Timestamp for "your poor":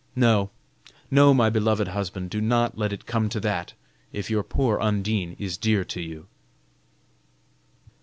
4.31-4.79